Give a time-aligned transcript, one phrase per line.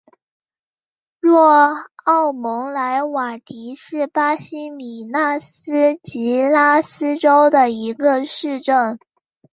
[1.19, 8.97] 若昂蒙莱瓦迪是巴西米纳斯吉拉斯州的一个市镇。